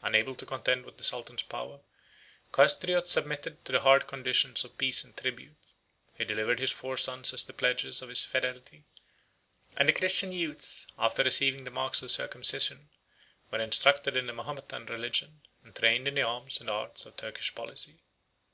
Unable 0.00 0.34
to 0.36 0.46
contend 0.46 0.86
with 0.86 0.96
the 0.96 1.04
sultan's 1.04 1.42
power, 1.42 1.80
Castriot 2.54 3.06
submitted 3.06 3.62
to 3.66 3.72
the 3.72 3.82
hard 3.82 4.06
conditions 4.06 4.64
of 4.64 4.78
peace 4.78 5.04
and 5.04 5.14
tribute: 5.14 5.56
he 6.16 6.24
delivered 6.24 6.58
his 6.58 6.72
four 6.72 6.96
sons 6.96 7.34
as 7.34 7.44
the 7.44 7.52
pledges 7.52 8.00
of 8.00 8.08
his 8.08 8.24
fidelity; 8.24 8.84
and 9.76 9.86
the 9.86 9.92
Christian 9.92 10.32
youths, 10.32 10.86
after 10.98 11.22
receiving 11.22 11.64
the 11.64 11.70
mark 11.70 12.00
of 12.00 12.10
circumcision, 12.10 12.88
were 13.50 13.60
instructed 13.60 14.16
in 14.16 14.26
the 14.26 14.32
Mahometan 14.32 14.86
religion, 14.86 15.42
and 15.62 15.76
trained 15.76 16.08
in 16.08 16.14
the 16.14 16.22
arms 16.22 16.60
and 16.62 16.70
arts 16.70 17.04
of 17.04 17.18
Turkish 17.18 17.54
policy. 17.54 17.98